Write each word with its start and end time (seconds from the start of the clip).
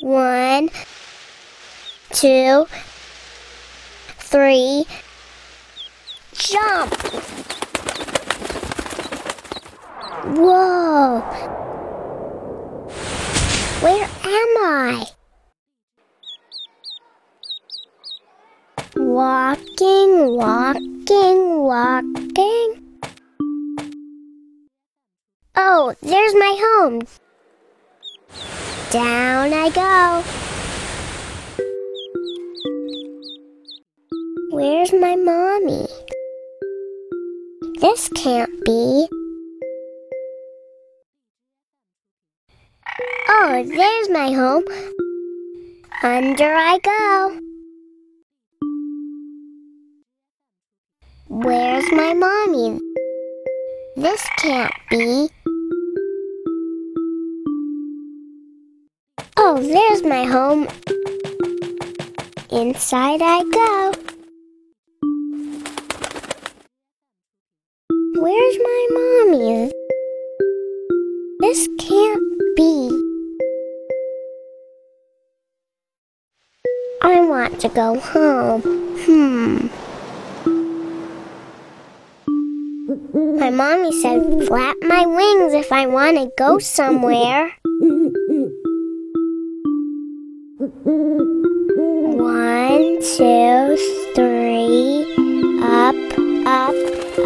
One, 0.00 0.68
two, 2.10 2.66
three, 4.18 4.84
jump! 6.34 6.94
Whoa! 10.36 11.20
Where 13.80 14.04
am 14.04 14.56
I? 14.64 15.06
Walking, 18.96 20.36
walking, 20.36 21.62
walking. 21.62 23.00
Oh, 25.56 25.94
there's 26.02 26.34
my 26.34 26.56
home. 26.60 27.02
Down 28.90 29.52
I 29.52 29.68
go. 29.70 30.22
Where's 34.50 34.92
my 34.92 35.16
mommy? 35.16 35.88
This 37.80 38.08
can't 38.10 38.64
be. 38.64 39.08
Oh, 43.28 43.64
there's 43.66 44.08
my 44.08 44.30
home. 44.30 44.64
Under 46.04 46.54
I 46.54 46.78
go. 46.78 47.40
Where's 51.28 51.90
my 51.90 52.14
mommy? 52.14 52.78
This 53.96 54.24
can't 54.38 54.72
be. 54.90 55.28
Oh, 59.48 59.62
there's 59.62 60.02
my 60.02 60.24
home. 60.24 60.66
Inside 62.50 63.20
I 63.22 63.44
go. 63.44 63.92
Where's 68.20 68.58
my 68.58 68.86
mommy? 68.96 69.70
This 71.38 71.68
can't 71.78 72.20
be. 72.56 72.90
I 77.02 77.20
want 77.20 77.60
to 77.60 77.68
go 77.68 78.00
home. 78.00 78.62
Hmm. 79.04 79.68
My 83.38 83.50
mommy 83.50 83.92
said 84.02 84.48
flap 84.48 84.74
my 84.82 85.06
wings 85.06 85.54
if 85.54 85.70
I 85.70 85.86
want 85.86 86.16
to 86.16 86.32
go 86.36 86.58
somewhere. 86.58 87.52
One, 90.86 91.02
two, 93.00 93.76
three, 94.14 95.02
up, 95.60 95.96
up, 96.46 96.76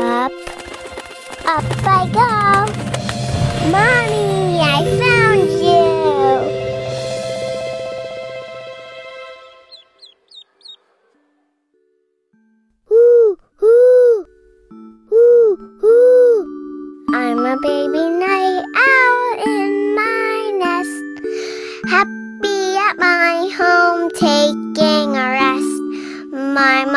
up, 0.00 0.32
up 1.44 1.64
I 1.84 2.08
go. 2.10 2.30
Mommy, 3.70 4.60
I 4.62 4.80
found 4.98 5.50
you. 5.60 5.84
Ooh, 12.90 13.36
ooh, 13.62 14.26
ooh, 15.12 15.54
ooh. 15.84 16.40
I'm 17.12 17.44
a 17.44 17.58
baby 17.60 18.08
night 18.08 18.64
owl 18.74 19.59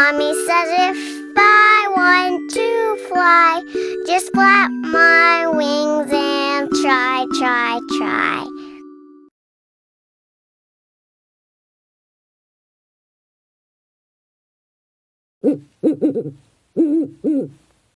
mommy 0.00 0.32
says 0.46 0.68
if 0.88 0.96
I 1.36 1.92
want 1.94 2.50
to 2.52 2.96
fly, 3.08 3.62
just 4.06 4.32
flap 4.32 4.70
my 4.70 5.46
wings 5.46 6.10
and 6.10 6.70
try, 6.80 7.26
try, 7.38 7.78
try. 7.98 8.46